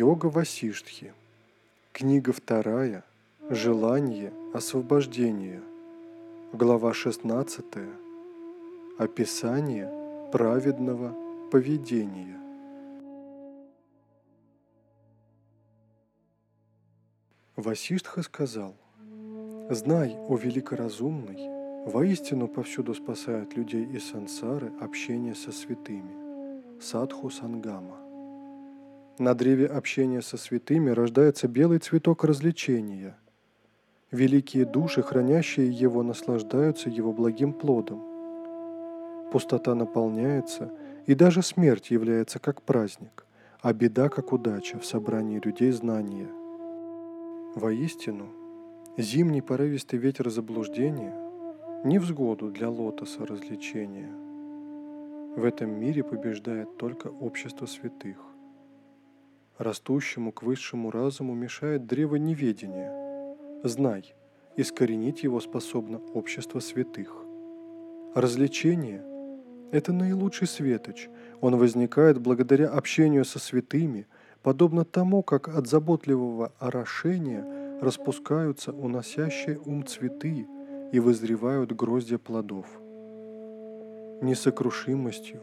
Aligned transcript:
Йога 0.00 0.30
Васиштхи. 0.30 1.12
Книга 1.92 2.32
вторая. 2.32 3.04
Желание 3.50 4.32
освобождения. 4.54 5.60
Глава 6.54 6.94
16. 6.94 7.64
Описание 8.98 9.90
праведного 10.32 11.14
поведения. 11.50 12.38
Васиштха 17.56 18.22
сказал, 18.22 18.74
«Знай, 19.68 20.16
о 20.30 20.34
великоразумный, 20.34 21.84
воистину 21.92 22.48
повсюду 22.48 22.94
спасает 22.94 23.54
людей 23.54 23.84
из 23.84 24.08
сансары 24.08 24.72
общение 24.80 25.34
со 25.34 25.52
святыми, 25.52 26.80
садху 26.80 27.28
сангама. 27.28 28.09
На 29.20 29.34
древе 29.34 29.66
общения 29.66 30.22
со 30.22 30.38
святыми 30.38 30.88
рождается 30.88 31.46
белый 31.46 31.78
цветок 31.78 32.24
развлечения. 32.24 33.18
Великие 34.10 34.64
души, 34.64 35.02
хранящие 35.02 35.70
его, 35.70 36.02
наслаждаются 36.02 36.88
его 36.88 37.12
благим 37.12 37.52
плодом. 37.52 38.02
Пустота 39.30 39.74
наполняется, 39.74 40.72
и 41.04 41.14
даже 41.14 41.42
смерть 41.42 41.90
является 41.90 42.38
как 42.38 42.62
праздник, 42.62 43.26
а 43.60 43.74
беда 43.74 44.08
как 44.08 44.32
удача 44.32 44.78
в 44.78 44.86
собрании 44.86 45.38
людей 45.38 45.70
знания. 45.72 46.28
Воистину, 47.54 48.30
зимний 48.96 49.42
порывистый 49.42 49.98
ветер 49.98 50.30
заблуждения– 50.30 51.14
невзгоду 51.84 52.50
для 52.50 52.70
лотоса 52.70 53.26
развлечения. 53.26 54.10
В 55.36 55.44
этом 55.44 55.78
мире 55.78 56.04
побеждает 56.04 56.78
только 56.78 57.08
общество 57.08 57.66
святых. 57.66 58.29
Растущему 59.60 60.32
к 60.32 60.42
высшему 60.42 60.90
разуму 60.90 61.34
мешает 61.34 61.86
древо 61.86 62.16
неведения. 62.16 63.36
Знай, 63.62 64.14
искоренить 64.56 65.22
его 65.22 65.38
способно 65.38 65.98
общество 66.14 66.60
святых. 66.60 67.14
Развлечение– 68.14 69.04
это 69.70 69.92
наилучший 69.92 70.46
светоч. 70.46 71.10
Он 71.42 71.56
возникает 71.58 72.18
благодаря 72.18 72.70
общению 72.70 73.26
со 73.26 73.38
святыми, 73.38 74.06
подобно 74.42 74.86
тому, 74.86 75.22
как 75.22 75.48
от 75.48 75.66
заботливого 75.66 76.54
орошения 76.58 77.44
распускаются 77.82 78.72
уносящие 78.72 79.58
ум 79.58 79.86
цветы 79.86 80.46
и 80.90 81.00
вызревают 81.00 81.72
гроздья 81.72 82.16
плодов. 82.16 82.66
Несокрушимостью, 84.22 85.42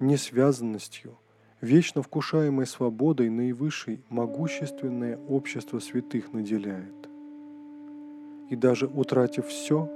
несвязанностью– 0.00 1.16
вечно 1.60 2.02
вкушаемой 2.02 2.66
свободой 2.66 3.30
наивысшей 3.30 4.00
могущественное 4.08 5.18
общество 5.28 5.78
святых 5.80 6.32
наделяет. 6.32 6.94
И 8.50 8.56
даже 8.56 8.86
утратив 8.86 9.46
все, 9.46 9.90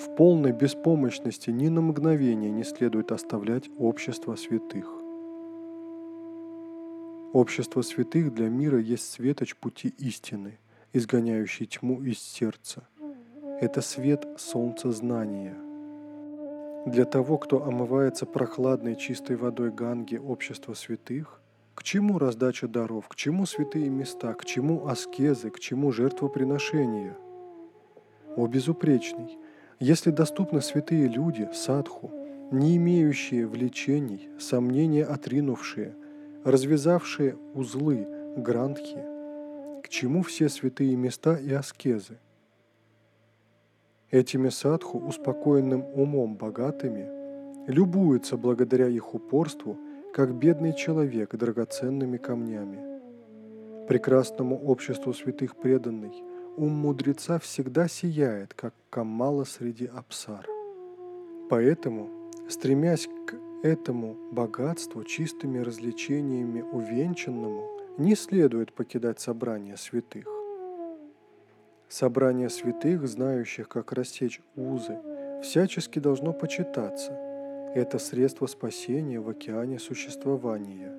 в 0.00 0.16
полной 0.16 0.52
беспомощности 0.52 1.50
ни 1.50 1.68
на 1.68 1.80
мгновение 1.80 2.50
не 2.50 2.64
следует 2.64 3.12
оставлять 3.12 3.68
общество 3.78 4.36
святых. 4.36 4.86
Общество 7.32 7.82
святых 7.82 8.34
для 8.34 8.48
мира 8.48 8.78
есть 8.78 9.10
светоч 9.10 9.54
пути 9.56 9.94
истины, 9.98 10.58
изгоняющий 10.92 11.66
тьму 11.66 12.02
из 12.02 12.18
сердца. 12.18 12.88
Это 13.60 13.80
свет 13.80 14.26
солнца 14.38 14.92
знания– 14.92 15.56
для 16.90 17.04
того, 17.04 17.38
кто 17.38 17.64
омывается 17.64 18.26
прохладной 18.26 18.96
чистой 18.96 19.36
водой 19.36 19.70
Ганги 19.70 20.16
общества 20.16 20.74
святых, 20.74 21.40
к 21.74 21.82
чему 21.82 22.18
раздача 22.18 22.66
даров, 22.66 23.08
к 23.08 23.14
чему 23.14 23.46
святые 23.46 23.88
места, 23.88 24.34
к 24.34 24.44
чему 24.44 24.86
аскезы, 24.86 25.50
к 25.50 25.60
чему 25.60 25.92
жертвоприношения? 25.92 27.16
О 28.36 28.46
безупречный! 28.46 29.38
Если 29.80 30.10
доступны 30.10 30.60
святые 30.60 31.06
люди, 31.06 31.48
садху, 31.54 32.10
не 32.50 32.76
имеющие 32.76 33.46
влечений, 33.46 34.28
сомнения 34.40 35.04
отринувшие, 35.04 35.94
развязавшие 36.44 37.36
узлы, 37.54 38.06
грантхи, 38.36 39.04
к 39.82 39.88
чему 39.88 40.22
все 40.22 40.48
святые 40.48 40.96
места 40.96 41.36
и 41.36 41.52
аскезы– 41.52 42.18
Этими 44.10 44.48
садху, 44.48 44.98
успокоенным 44.98 45.84
умом 45.94 46.36
богатыми, 46.36 47.06
любуются 47.66 48.38
благодаря 48.38 48.88
их 48.88 49.14
упорству, 49.14 49.76
как 50.14 50.34
бедный 50.34 50.74
человек 50.74 51.34
драгоценными 51.34 52.16
камнями. 52.16 52.78
Прекрасному 53.86 54.58
обществу 54.64 55.12
святых 55.12 55.56
преданный, 55.56 56.12
ум 56.56 56.72
мудреца 56.72 57.38
всегда 57.38 57.86
сияет, 57.86 58.54
как 58.54 58.72
камала 58.88 59.44
среди 59.44 59.84
апсар. 59.84 60.46
Поэтому, 61.50 62.08
стремясь 62.48 63.08
к 63.26 63.34
этому 63.62 64.16
богатству 64.32 65.04
чистыми 65.04 65.58
развлечениями 65.58 66.62
увенчанному, 66.62 67.68
не 67.98 68.14
следует 68.14 68.72
покидать 68.72 69.20
собрание 69.20 69.76
святых. 69.76 70.37
Собрание 71.88 72.50
святых, 72.50 73.08
знающих, 73.08 73.66
как 73.66 73.92
рассечь 73.92 74.42
узы, 74.56 74.98
всячески 75.42 75.98
должно 75.98 76.34
почитаться. 76.34 77.12
Это 77.74 77.98
средство 77.98 78.46
спасения 78.46 79.18
в 79.20 79.28
океане 79.30 79.78
существования. 79.78 80.92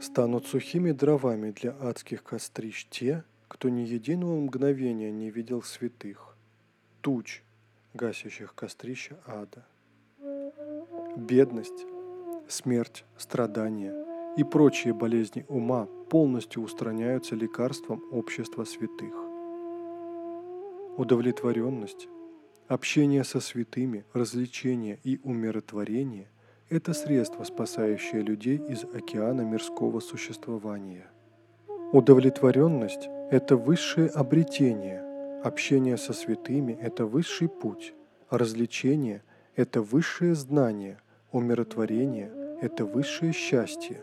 Станут 0.00 0.46
сухими 0.46 0.92
дровами 0.92 1.50
для 1.50 1.72
адских 1.80 2.22
кострищ 2.22 2.86
те, 2.90 3.24
кто 3.48 3.68
ни 3.70 3.80
единого 3.80 4.36
мгновения 4.36 5.10
не 5.10 5.30
видел 5.30 5.62
святых, 5.62 6.36
туч, 7.00 7.42
гасящих 7.92 8.54
кострища 8.54 9.16
ада. 9.26 9.66
Бедность, 11.16 11.86
смерть, 12.48 13.04
страдания 13.18 13.92
и 14.36 14.44
прочие 14.44 14.94
болезни 14.94 15.44
ума 15.48 15.88
полностью 16.08 16.62
устраняются 16.62 17.34
лекарством 17.34 18.00
общества 18.12 18.62
святых 18.64 19.21
удовлетворенность, 20.96 22.08
общение 22.68 23.24
со 23.24 23.40
святыми, 23.40 24.04
развлечение 24.12 24.98
и 25.04 25.18
умиротворение– 25.22 26.28
это 26.68 26.92
средство, 26.94 27.44
спасающее 27.44 28.22
людей 28.22 28.56
из 28.56 28.84
океана 28.84 29.42
мирского 29.42 30.00
существования. 30.00 31.06
Удовлетворенность– 31.92 33.08
это 33.30 33.56
высшее 33.56 34.08
обретение, 34.08 35.02
общение 35.42 35.96
со 35.96 36.12
святыми– 36.12 36.72
это 36.80 37.06
высший 37.06 37.48
путь, 37.48 37.94
развлечение– 38.30 39.22
это 39.56 39.82
высшее 39.82 40.34
знание, 40.34 40.98
умиротворение– 41.30 42.30
это 42.62 42.84
высшее 42.84 43.32
счастье. 43.32 44.02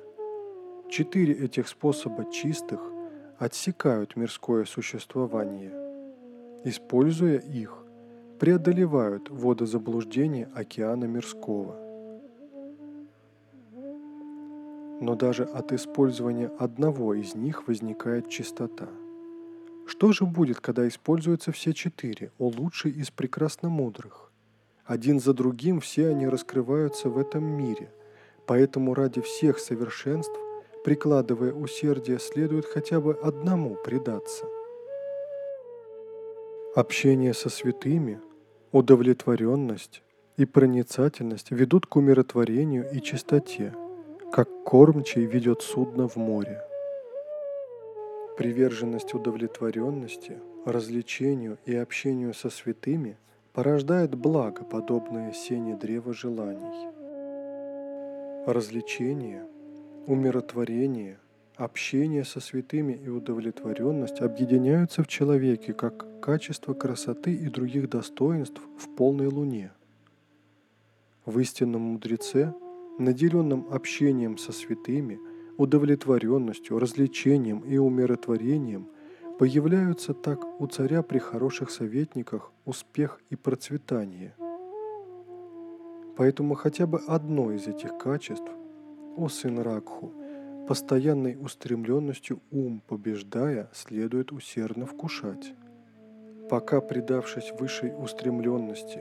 Четыре 0.89 1.33
этих 1.33 1.67
способа 1.67 2.31
чистых 2.31 2.81
отсекают 3.37 4.15
мирское 4.15 4.65
существование– 4.65 5.71
Используя 6.65 7.37
их, 7.37 7.85
преодолевают 8.37 9.29
водозаблуждение 9.29 10.49
океана 10.53 11.05
мирского. 11.05 11.77
Но 14.99 15.15
даже 15.15 15.45
от 15.45 15.71
использования 15.71 16.51
одного 16.59 17.13
из 17.13 17.33
них 17.33 17.67
возникает 17.69 18.27
чистота. 18.27 18.89
Что 19.87 20.11
же 20.11 20.25
будет, 20.25 20.59
когда 20.59 20.85
используются 20.85 21.53
все 21.53 21.73
четыре, 21.73 22.33
о 22.37 22.49
лучший 22.49 22.91
из 22.91 23.09
прекрасно 23.09 23.69
мудрых? 23.69 24.29
Один 24.83 25.21
за 25.21 25.33
другим 25.33 25.79
все 25.79 26.09
они 26.09 26.27
раскрываются 26.27 27.09
в 27.09 27.17
этом 27.17 27.45
мире, 27.45 27.89
поэтому 28.45 28.93
ради 28.93 29.21
всех 29.21 29.59
совершенств, 29.59 30.37
прикладывая 30.83 31.53
усердие, 31.53 32.19
следует 32.19 32.65
хотя 32.65 32.99
бы 32.99 33.13
одному 33.13 33.75
предаться– 33.75 34.45
Общение 36.75 37.33
со 37.33 37.49
святыми, 37.49 38.21
удовлетворенность 38.71 40.03
и 40.37 40.45
проницательность 40.45 41.49
ведут 41.49 41.87
к 41.87 41.95
умиротворению 41.95 42.87
и 42.91 43.01
чистоте, 43.01 43.73
как 44.31 44.47
кормчий 44.65 45.25
ведет 45.25 45.63
судно 45.63 46.07
в 46.07 46.15
море. 46.15 46.61
Приверженность 48.37 49.15
удовлетворенности, 49.15 50.37
развлечению 50.63 51.57
и 51.65 51.75
общению 51.75 52.35
со 52.35 52.51
святыми 52.51 53.17
порождает 53.51 54.13
благо, 54.13 54.63
подобное 54.63 55.33
сене 55.33 55.75
древа 55.75 56.13
желаний. 56.13 56.87
Развлечение, 58.45 59.43
умиротворение– 60.05 61.17
Общение 61.59 62.23
со 62.23 62.39
святыми 62.39 62.93
и 62.93 63.09
удовлетворенность 63.09 64.21
объединяются 64.21 65.03
в 65.03 65.07
человеке 65.07 65.73
как 65.73 66.21
качество 66.21 66.73
красоты 66.73 67.33
и 67.33 67.49
других 67.49 67.89
достоинств 67.89 68.61
в 68.77 68.95
полной 68.95 69.27
луне. 69.27 69.73
В 71.25 71.37
истинном 71.37 71.81
мудреце, 71.81 72.53
наделенном 72.97 73.67
общением 73.71 74.37
со 74.37 74.53
святыми, 74.53 75.19
удовлетворенностью, 75.57 76.79
развлечением 76.79 77.59
и 77.59 77.75
умиротворением 77.75 78.87
появляются 79.37 80.13
так 80.13 80.61
у 80.61 80.67
царя 80.67 81.03
при 81.03 81.19
хороших 81.19 81.71
советниках 81.71 82.53
успех 82.63 83.19
и 83.29 83.35
процветание. 83.35 84.33
Поэтому 86.15 86.55
хотя 86.55 86.87
бы 86.87 87.01
одно 87.05 87.51
из 87.51 87.67
этих 87.67 87.97
качеств, 87.97 88.49
о 89.17 89.27
сын 89.27 89.59
Ракху, 89.59 90.13
постоянной 90.69 91.35
устремленностью 91.35 92.43
ум 92.51 92.83
побеждая, 92.85 93.71
следует 93.73 94.31
усердно 94.31 94.85
вкушать. 94.85 95.55
Пока, 96.47 96.79
предавшись 96.79 97.51
высшей 97.59 97.91
устремленности, 97.97 98.99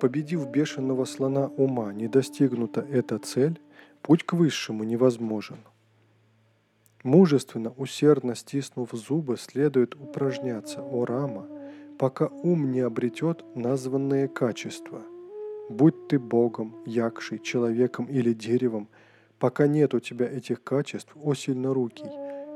победив 0.00 0.48
бешеного 0.50 1.04
слона 1.04 1.48
ума, 1.48 1.92
не 1.92 2.08
достигнута 2.08 2.80
эта 2.80 3.18
цель, 3.18 3.60
путь 4.00 4.24
к 4.24 4.32
высшему 4.32 4.82
невозможен. 4.84 5.58
Мужественно, 7.02 7.74
усердно 7.76 8.34
стиснув 8.34 8.88
зубы, 8.92 9.36
следует 9.36 9.96
упражняться, 9.96 10.80
о 10.80 11.04
Рама, 11.04 11.46
пока 11.98 12.28
ум 12.28 12.70
не 12.70 12.80
обретет 12.80 13.44
названные 13.54 14.26
качества. 14.26 15.02
Будь 15.68 16.08
ты 16.08 16.18
Богом, 16.18 16.76
Якшей, 16.86 17.40
человеком 17.40 18.06
или 18.06 18.32
деревом, 18.32 18.88
пока 19.40 19.66
нет 19.66 19.94
у 19.94 19.98
тебя 19.98 20.26
этих 20.26 20.62
качеств, 20.62 21.12
о 21.16 21.34
сильнорукий, 21.34 22.10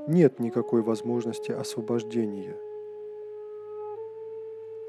нет 0.06 0.38
никакой 0.38 0.82
возможности 0.82 1.50
освобождения. 1.50 2.56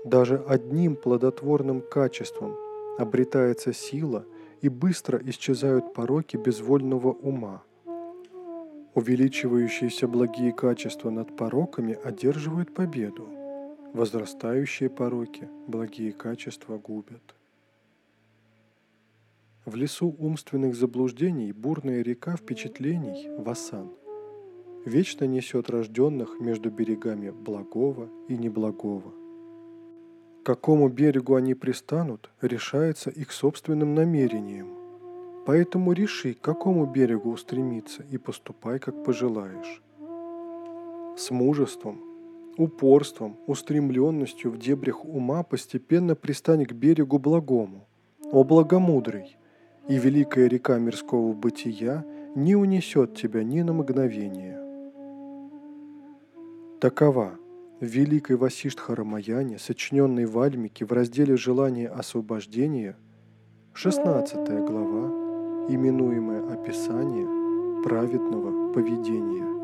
Даже 0.04 0.44
одним 0.48 0.96
плодотворным 0.96 1.82
качеством 1.82 2.56
обретается 3.00 3.74
сила 3.74 4.26
и 4.62 4.70
быстро 4.70 5.20
исчезают 5.26 5.94
пороки 5.94 6.38
безвольного 6.38 7.12
ума– 7.12 7.64
Увеличивающиеся 8.96 10.08
благие 10.08 10.54
качества 10.54 11.10
над 11.10 11.36
пороками 11.36 12.00
одерживают 12.02 12.74
победу. 12.74 13.28
Возрастающие 13.94 14.90
пороки 14.90 15.50
благие 15.68 16.14
качества 16.14 16.78
губят. 16.78 17.36
В 19.66 19.76
лесу 19.76 20.16
умственных 20.18 20.76
заблуждений 20.76 21.52
бурная 21.52 22.02
река 22.02 22.36
впечатлений– 22.36 23.30
Васан– 23.38 23.92
вечно 24.86 25.26
несет 25.26 25.70
рожденных 25.70 26.40
между 26.40 26.70
берегами 26.70 27.32
благого 27.32 28.10
и 28.28 28.38
неблагого. 28.38 29.12
К 30.44 30.46
какому 30.46 30.90
берегу 30.90 31.36
они 31.36 31.56
пристанут, 31.56 32.30
решается 32.42 33.10
их 33.10 33.32
собственным 33.32 33.96
намерением– 33.96 34.68
Поэтому 35.46 35.94
реши, 35.94 36.34
к 36.34 36.42
какому 36.42 36.88
берегу 36.88 37.30
устремиться, 37.30 38.04
и 38.10 38.18
поступай, 38.18 38.80
как 38.80 39.04
пожелаешь. 39.04 39.82
С 41.18 41.30
мужеством, 41.30 42.02
упорством, 42.58 43.38
устремленностью 43.46 44.50
в 44.50 44.58
дебрях 44.58 45.06
ума 45.06 45.44
постепенно 45.44 46.16
пристань 46.16 46.66
к 46.66 46.74
берегу 46.74 47.20
благому, 47.20 47.88
о 48.32 48.44
благомудрый, 48.44 49.38
и 49.88 49.98
великая 49.98 50.48
река 50.48 50.78
мирского 50.80 51.34
бытия 51.34 52.06
не 52.36 52.56
унесет 52.56 53.16
тебя 53.16 53.44
ни 53.44 53.62
на 53.62 53.74
мгновение. 53.74 54.60
Такова 56.80 57.38
в 57.80 57.86
великой 57.86 58.36
Васиштхарамаяне, 58.36 59.60
сочиненной 59.60 60.26
в 60.26 60.40
Альмике 60.40 60.86
в 60.86 60.92
разделе 60.92 61.38
«Желание 61.38 61.90
освобождения», 61.90 62.96
16 63.74 64.36
глава, 64.66 65.68
именуемое 65.70 66.54
описание 66.54 67.84
праведного 67.84 68.74
поведения. 68.74 69.55